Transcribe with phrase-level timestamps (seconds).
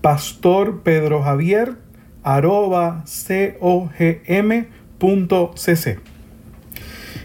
[0.01, 1.77] Pastor Pedro Javier
[3.61, 6.01] cogm.cc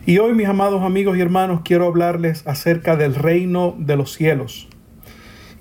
[0.05, 4.67] Y hoy mis amados amigos y hermanos quiero hablarles acerca del reino de los cielos.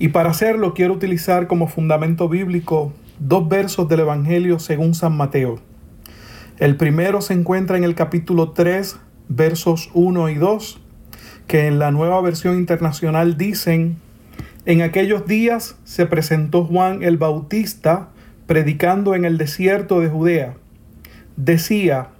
[0.00, 5.60] Y para hacerlo quiero utilizar como fundamento bíblico dos versos del Evangelio según San Mateo.
[6.62, 8.96] El primero se encuentra en el capítulo 3,
[9.28, 10.80] versos 1 y 2,
[11.48, 13.96] que en la nueva versión internacional dicen,
[14.64, 18.10] en aquellos días se presentó Juan el Bautista
[18.46, 20.54] predicando en el desierto de Judea.
[21.36, 22.10] Decía,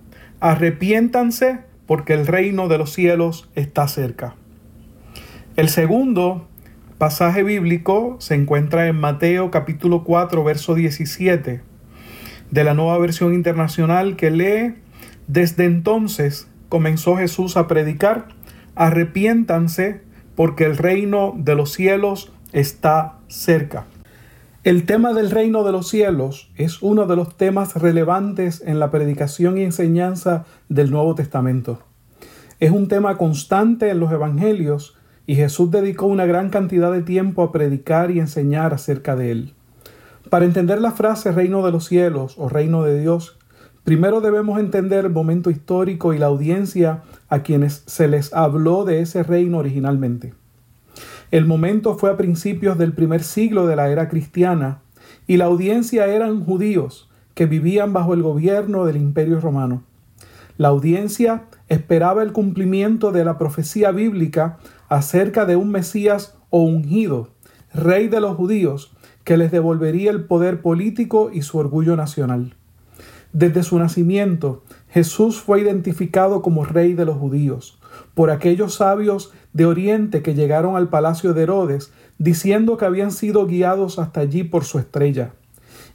[0.41, 4.35] arrepiéntanse porque el reino de los cielos está cerca.
[5.55, 6.49] El segundo
[6.99, 11.72] pasaje bíblico se encuentra en Mateo capítulo 4, verso 17
[12.53, 14.75] de la nueva versión internacional que lee,
[15.27, 18.29] desde entonces comenzó Jesús a predicar,
[18.75, 20.03] arrepiéntanse
[20.37, 23.87] porque el reino de los cielos está cerca.
[24.65, 28.91] El tema del reino de los cielos es uno de los temas relevantes en la
[28.91, 31.83] predicación y enseñanza del Nuevo Testamento.
[32.61, 37.43] Es un tema constante en los Evangelios y Jesús dedicó una gran cantidad de tiempo
[37.43, 39.55] a predicar y enseñar acerca de él.
[40.33, 43.37] Para entender la frase reino de los cielos o reino de Dios,
[43.85, 49.03] primero debemos entender el momento histórico y la audiencia a quienes se les habló de
[49.03, 50.33] ese reino originalmente.
[51.33, 54.81] El momento fue a principios del primer siglo de la era cristiana
[55.27, 59.83] y la audiencia eran judíos que vivían bajo el gobierno del imperio romano.
[60.57, 64.57] La audiencia esperaba el cumplimiento de la profecía bíblica
[64.89, 67.29] acerca de un Mesías o ungido,
[67.75, 68.92] rey de los judíos,
[69.25, 72.55] que les devolvería el poder político y su orgullo nacional.
[73.33, 77.79] Desde su nacimiento, Jesús fue identificado como rey de los judíos
[78.15, 83.47] por aquellos sabios de Oriente que llegaron al palacio de Herodes diciendo que habían sido
[83.47, 85.33] guiados hasta allí por su estrella.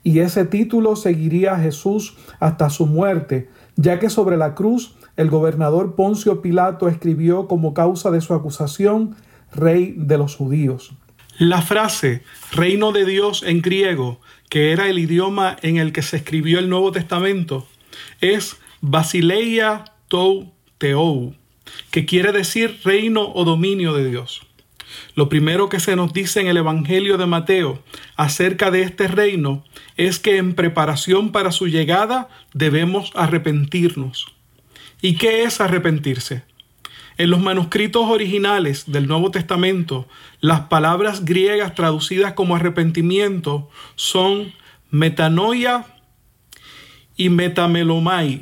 [0.04, 5.30] Y ese título seguiría a Jesús hasta su muerte, ya que sobre la cruz el
[5.30, 9.16] gobernador Poncio Pilato escribió como causa de su acusación
[9.52, 10.96] Rey de los judíos.
[11.40, 16.18] La frase reino de Dios en griego, que era el idioma en el que se
[16.18, 17.68] escribió el Nuevo Testamento,
[18.22, 21.36] es Basileia tou teou,
[21.92, 24.42] que quiere decir reino o dominio de Dios.
[25.14, 27.84] Lo primero que se nos dice en el Evangelio de Mateo
[28.16, 29.64] acerca de este reino
[29.96, 34.34] es que en preparación para su llegada debemos arrepentirnos.
[35.04, 36.42] ¿Y qué es arrepentirse?
[37.18, 40.08] En los manuscritos originales del Nuevo Testamento,
[40.40, 44.54] las palabras griegas traducidas como arrepentimiento son
[44.92, 45.86] metanoia
[47.16, 48.42] y metamelomai,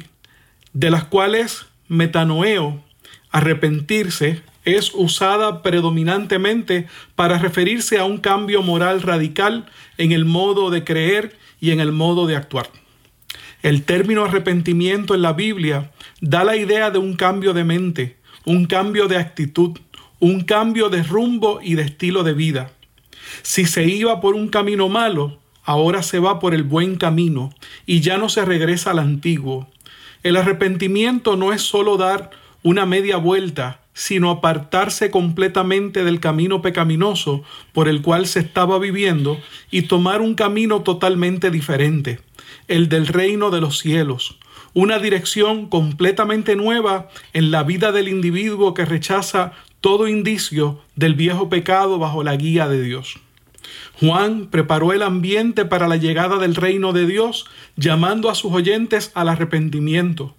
[0.74, 2.84] de las cuales metanoeo,
[3.32, 10.84] arrepentirse, es usada predominantemente para referirse a un cambio moral radical en el modo de
[10.84, 12.70] creer y en el modo de actuar.
[13.62, 18.15] El término arrepentimiento en la Biblia da la idea de un cambio de mente,
[18.46, 19.78] un cambio de actitud,
[20.20, 22.72] un cambio de rumbo y de estilo de vida.
[23.42, 27.54] Si se iba por un camino malo, ahora se va por el buen camino
[27.86, 29.68] y ya no se regresa al antiguo.
[30.24, 32.32] El arrepentimiento no es solo dar
[32.64, 37.44] una media vuelta, sino apartarse completamente del camino pecaminoso
[37.74, 39.40] por el cual se estaba viviendo
[39.72, 42.20] y tomar un camino totalmente diferente,
[42.68, 44.38] el del reino de los cielos,
[44.74, 51.50] una dirección completamente nueva en la vida del individuo que rechaza todo indicio del viejo
[51.50, 53.20] pecado bajo la guía de Dios.
[54.00, 57.46] Juan preparó el ambiente para la llegada del reino de Dios,
[57.76, 60.36] llamando a sus oyentes al arrepentimiento.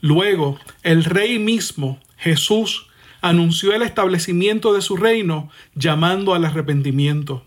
[0.00, 2.86] Luego, el rey mismo, Jesús,
[3.20, 7.44] anunció el establecimiento de su reino, llamando al arrepentimiento.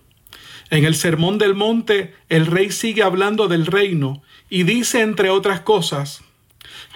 [0.70, 5.62] En el Sermón del Monte, el rey sigue hablando del reino y dice, entre otras
[5.62, 6.22] cosas,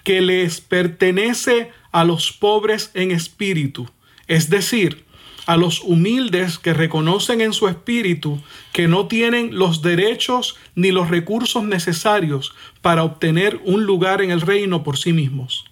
[0.03, 3.89] que les pertenece a los pobres en espíritu,
[4.27, 5.05] es decir,
[5.45, 8.41] a los humildes que reconocen en su espíritu
[8.71, 14.41] que no tienen los derechos ni los recursos necesarios para obtener un lugar en el
[14.41, 15.65] reino por sí mismos.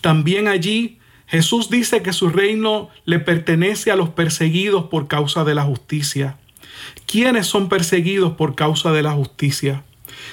[0.00, 5.54] También allí Jesús dice que su reino le pertenece a los perseguidos por causa de
[5.54, 6.38] la justicia.
[7.06, 9.84] ¿Quiénes son perseguidos por causa de la justicia?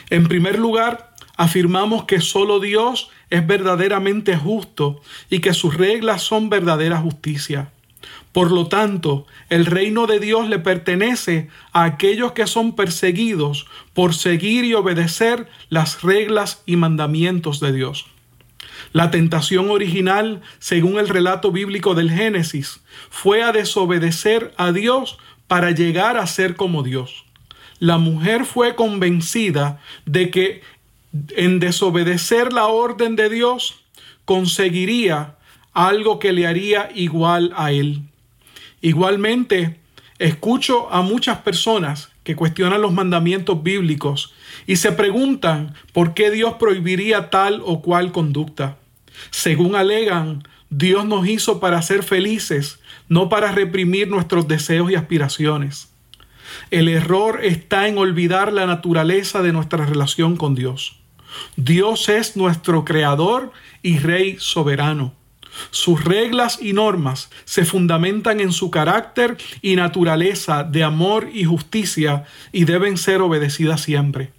[0.10, 6.50] En primer lugar, afirmamos que solo Dios es verdaderamente justo y que sus reglas son
[6.50, 7.72] verdadera justicia.
[8.32, 14.14] Por lo tanto, el reino de Dios le pertenece a aquellos que son perseguidos por
[14.14, 18.06] seguir y obedecer las reglas y mandamientos de Dios.
[18.94, 22.80] La tentación original, según el relato bíblico del Génesis,
[23.10, 25.18] fue a desobedecer a Dios
[25.48, 27.26] para llegar a ser como Dios.
[27.80, 30.62] La mujer fue convencida de que
[31.36, 33.84] en desobedecer la orden de Dios
[34.26, 35.36] conseguiría
[35.74, 38.02] algo que le haría igual a él.
[38.82, 39.80] Igualmente,
[40.20, 44.34] escucho a muchas personas que cuestionan los mandamientos bíblicos
[44.66, 48.78] y se preguntan por qué Dios prohibiría tal o cual conducta.
[49.30, 52.80] Según alegan, Dios nos hizo para ser felices,
[53.10, 55.90] no para reprimir nuestros deseos y aspiraciones.
[56.72, 60.98] El error está en olvidar la naturaleza de nuestra relación con Dios.
[61.56, 63.52] Dios es nuestro creador
[63.82, 65.14] y rey soberano.
[65.72, 72.26] Sus reglas y normas se fundamentan en su carácter y naturaleza de amor y justicia
[72.52, 74.32] y deben ser obedecidas siempre.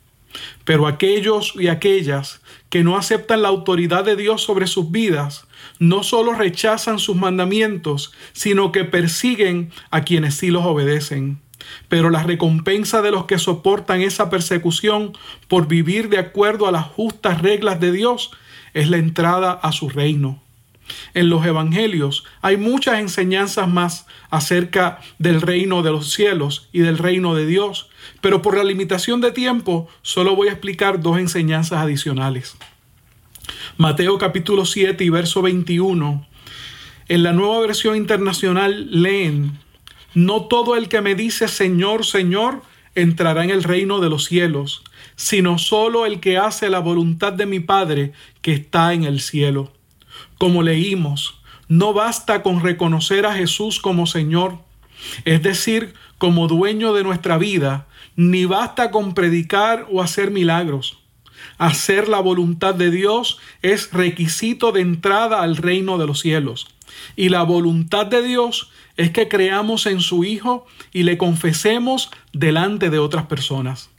[0.65, 5.48] Pero aquellos y aquellas que no aceptan la autoridad de Dios sobre sus vidas,
[5.79, 11.41] no solo rechazan sus mandamientos, sino que persiguen a quienes sí los obedecen.
[11.89, 15.13] Pero la recompensa de los que soportan esa persecución
[15.49, 18.31] por vivir de acuerdo a las justas reglas de Dios
[18.75, 20.43] es la entrada a su reino.
[21.15, 26.99] En los evangelios hay muchas enseñanzas más acerca del reino de los cielos y del
[26.99, 27.91] reino de Dios,
[28.21, 32.57] pero por la limitación de tiempo solo voy a explicar dos enseñanzas adicionales.
[33.77, 36.27] Mateo capítulo 7 y verso 21.
[37.09, 39.59] En la nueva versión internacional leen,
[40.15, 42.63] no todo el que me dice Señor, Señor,
[42.95, 44.83] entrará en el reino de los cielos,
[45.17, 48.13] sino solo el que hace la voluntad de mi Padre
[48.43, 49.73] que está en el cielo.
[50.39, 54.59] Como leímos, no basta con reconocer a Jesús como Señor,
[55.25, 57.87] es decir, como dueño de nuestra vida,
[58.17, 60.99] ni basta con predicar o hacer milagros.
[61.59, 66.69] Hacer la voluntad de Dios es requisito de entrada al reino de los cielos.
[67.17, 72.91] Y la voluntad de Dios es que creamos en su Hijo y le confesemos delante
[72.91, 73.91] de otras personas.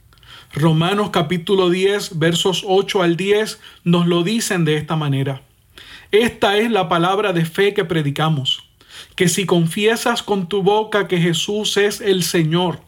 [0.54, 5.42] Romanos capítulo 10 versos 8 al 10 nos lo dicen de esta manera.
[6.12, 8.64] Esta es la palabra de fe que predicamos,
[9.14, 12.80] que si confiesas con tu boca que Jesús es el Señor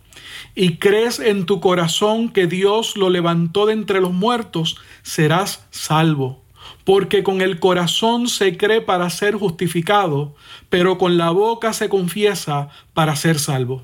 [0.54, 6.42] y crees en tu corazón que Dios lo levantó de entre los muertos, serás salvo.
[6.84, 10.34] Porque con el corazón se cree para ser justificado,
[10.68, 13.82] pero con la boca se confiesa para ser salvo.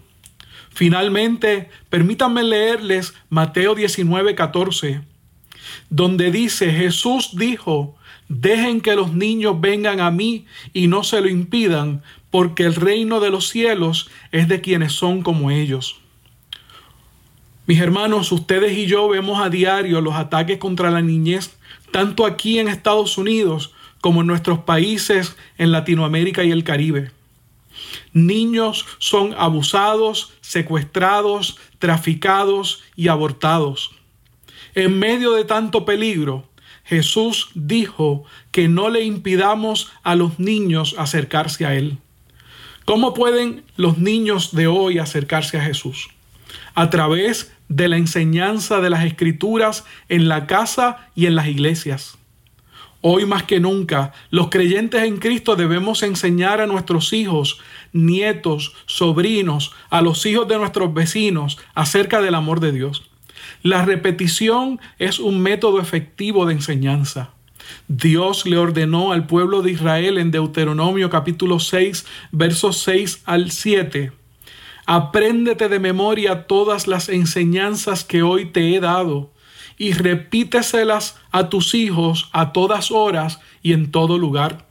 [0.70, 5.00] Finalmente, permítanme leerles Mateo 19, 14,
[5.91, 7.97] donde dice, Jesús dijo,
[8.29, 10.44] Dejen que los niños vengan a mí
[10.75, 15.23] y no se lo impidan, porque el reino de los cielos es de quienes son
[15.23, 15.99] como ellos.
[17.68, 21.58] Mis hermanos, ustedes y yo vemos a diario los ataques contra la niñez,
[21.90, 27.10] tanto aquí en Estados Unidos como en nuestros países en Latinoamérica y el Caribe.
[28.14, 33.90] Niños son abusados, secuestrados, traficados y abortados.
[34.75, 36.48] En medio de tanto peligro,
[36.84, 41.98] Jesús dijo que no le impidamos a los niños acercarse a Él.
[42.87, 46.08] ¿Cómo pueden los niños de hoy acercarse a Jesús?
[46.75, 52.18] A través de la enseñanza de las escrituras en la casa y en las iglesias.
[53.00, 57.60] Hoy más que nunca, los creyentes en Cristo debemos enseñar a nuestros hijos,
[57.92, 63.08] nietos, sobrinos, a los hijos de nuestros vecinos acerca del amor de Dios.
[63.62, 67.30] La repetición es un método efectivo de enseñanza.
[67.87, 74.12] Dios le ordenó al pueblo de Israel en Deuteronomio capítulo 6, versos 6 al 7.
[74.90, 79.30] Apréndete de memoria todas las enseñanzas que hoy te he dado
[79.76, 84.66] y repíteselas a tus hijos a todas horas y en todo lugar,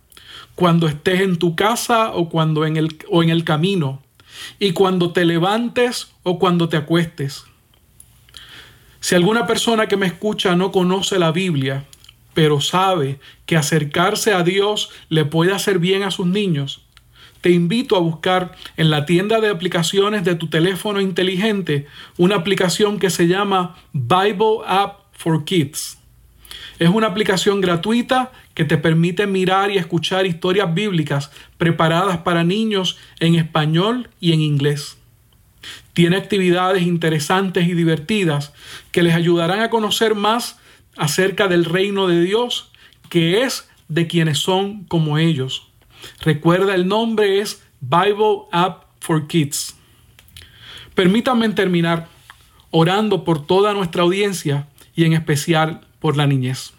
[0.55, 4.01] cuando estés en tu casa o cuando en el, o en el camino,
[4.57, 7.43] y cuando te levantes o cuando te acuestes.
[8.99, 11.85] Si alguna persona que me escucha no conoce la Biblia,
[12.33, 16.86] pero sabe que acercarse a Dios le puede hacer bien a sus niños,
[17.41, 22.99] te invito a buscar en la tienda de aplicaciones de tu teléfono inteligente una aplicación
[22.99, 25.97] que se llama Bible App for Kids.
[26.79, 32.97] Es una aplicación gratuita que te permite mirar y escuchar historias bíblicas preparadas para niños
[33.19, 34.97] en español y en inglés.
[35.93, 38.53] Tiene actividades interesantes y divertidas
[38.91, 40.59] que les ayudarán a conocer más
[40.95, 42.71] acerca del reino de Dios,
[43.09, 45.66] que es de quienes son como ellos.
[46.21, 49.75] Recuerda, el nombre es Bible App for Kids.
[50.95, 52.07] Permítanme terminar
[52.71, 56.73] orando por toda nuestra audiencia y en especial por la niñez.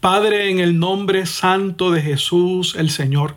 [0.00, 3.36] Padre, en el nombre santo de Jesús el Señor,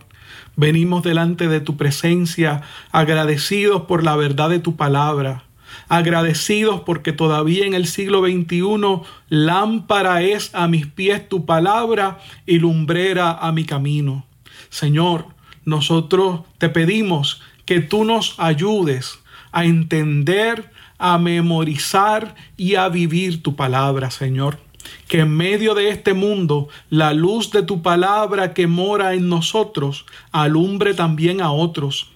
[0.55, 5.43] venimos delante de tu presencia agradecidos por la verdad de tu palabra,
[5.87, 12.59] agradecidos porque todavía en el siglo XXI lámpara es a mis pies tu palabra y
[12.59, 14.26] lumbrera a mi camino.
[14.69, 15.25] Señor,
[15.65, 19.19] nosotros te pedimos que tú nos ayudes
[19.51, 24.59] a entender a memorizar y a vivir tu palabra, Señor.
[25.07, 30.05] Que en medio de este mundo la luz de tu palabra que mora en nosotros
[30.31, 32.09] alumbre también a otros,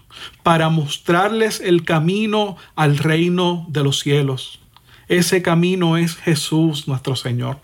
[0.44, 4.60] para mostrarles el camino al reino de los cielos.
[5.08, 7.60] Ese camino es Jesús nuestro Señor.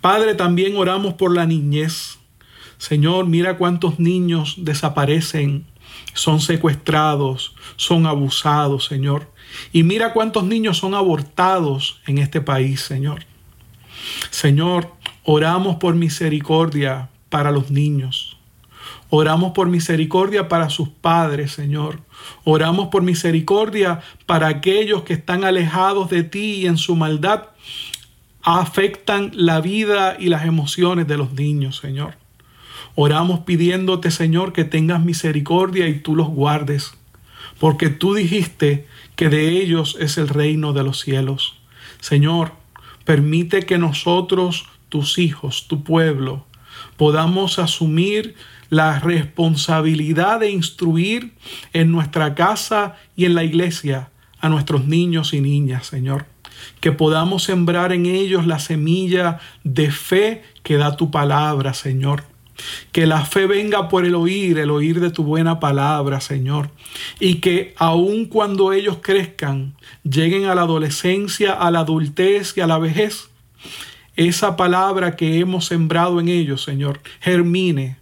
[0.00, 2.18] Padre, también oramos por la niñez.
[2.80, 5.66] Señor, mira cuántos niños desaparecen,
[6.14, 9.30] son secuestrados, son abusados, Señor.
[9.70, 13.26] Y mira cuántos niños son abortados en este país, Señor.
[14.30, 14.94] Señor,
[15.24, 18.38] oramos por misericordia para los niños.
[19.10, 22.00] Oramos por misericordia para sus padres, Señor.
[22.44, 27.48] Oramos por misericordia para aquellos que están alejados de ti y en su maldad
[28.42, 32.19] afectan la vida y las emociones de los niños, Señor.
[32.94, 36.92] Oramos pidiéndote, Señor, que tengas misericordia y tú los guardes,
[37.58, 41.58] porque tú dijiste que de ellos es el reino de los cielos.
[42.00, 42.52] Señor,
[43.04, 46.46] permite que nosotros, tus hijos, tu pueblo,
[46.96, 48.34] podamos asumir
[48.70, 51.34] la responsabilidad de instruir
[51.72, 56.26] en nuestra casa y en la iglesia a nuestros niños y niñas, Señor.
[56.80, 62.24] Que podamos sembrar en ellos la semilla de fe que da tu palabra, Señor.
[62.92, 66.70] Que la fe venga por el oír, el oír de tu buena palabra, Señor.
[67.18, 72.66] Y que aun cuando ellos crezcan, lleguen a la adolescencia, a la adultez y a
[72.66, 73.30] la vejez,
[74.16, 77.96] esa palabra que hemos sembrado en ellos, Señor, germine,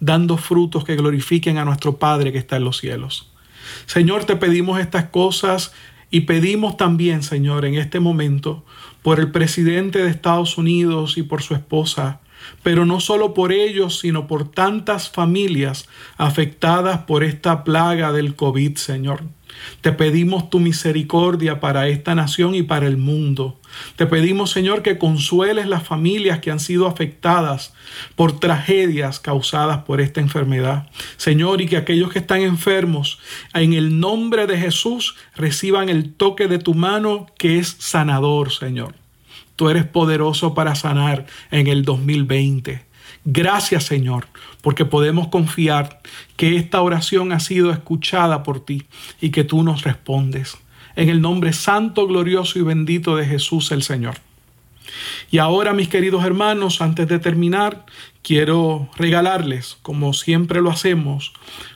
[0.00, 3.30] dando frutos que glorifiquen a nuestro Padre que está en los cielos.
[3.86, 5.72] Señor, te pedimos estas cosas
[6.10, 8.64] y pedimos también, Señor, en este momento,
[9.02, 12.20] por el presidente de Estados Unidos y por su esposa,
[12.62, 18.76] pero no solo por ellos, sino por tantas familias afectadas por esta plaga del COVID,
[18.76, 19.22] Señor.
[19.80, 23.58] Te pedimos tu misericordia para esta nación y para el mundo.
[23.96, 27.72] Te pedimos, Señor, que consueles las familias que han sido afectadas
[28.14, 30.88] por tragedias causadas por esta enfermedad.
[31.16, 33.18] Señor, y que aquellos que están enfermos,
[33.54, 38.99] en el nombre de Jesús, reciban el toque de tu mano que es sanador, Señor.
[39.60, 42.82] Tú eres poderoso para sanar en el 2020.
[43.26, 44.26] Gracias Señor,
[44.62, 46.00] porque podemos confiar
[46.38, 48.84] que esta oración ha sido escuchada por ti
[49.20, 50.56] y que tú nos respondes.
[50.96, 54.14] En el nombre santo, glorioso y bendito de Jesús el Señor.
[55.30, 57.84] Y ahora, mis queridos hermanos, antes de terminar,
[58.22, 61.34] quiero regalarles, como siempre lo hacemos,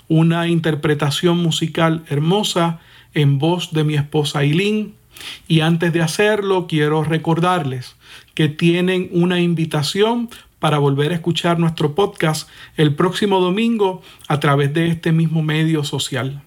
[0.09, 2.81] una interpretación musical hermosa
[3.13, 4.95] en voz de mi esposa Eileen
[5.49, 7.97] y antes de hacerlo, quiero recordarles
[8.35, 10.29] que tienen una invitación
[10.59, 15.85] para volver a escuchar nuestro podcast el próximo domingo a través de este mismo medio
[15.85, 16.43] social.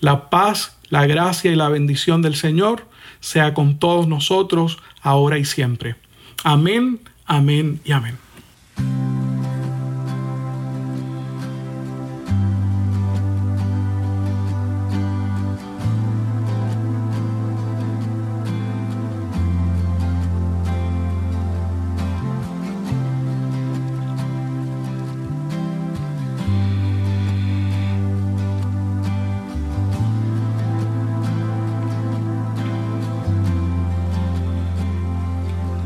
[0.00, 2.86] La paz, la gracia y la bendición del Señor
[3.20, 5.96] sea con todos nosotros, ahora y siempre.
[6.44, 8.25] Amén, amén y amén.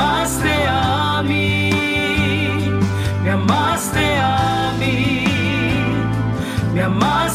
[0.00, 1.70] amaste a mí,
[3.22, 5.24] me amaste a mí,
[6.72, 7.29] me amaste.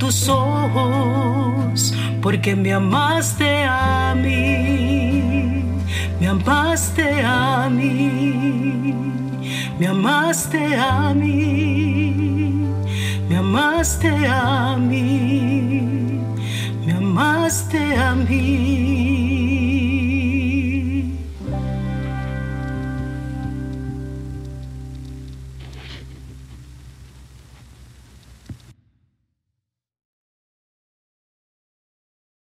[0.00, 5.62] Tus ojos, porque me amaste a mí,
[6.18, 8.94] me amaste a mí,
[9.78, 12.66] me amaste a mí,
[13.28, 16.20] me amaste a mí,
[16.86, 19.29] me amaste a mí.